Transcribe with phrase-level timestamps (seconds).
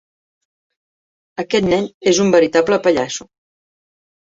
[1.43, 3.31] Aquest nen és un veritable pallasso.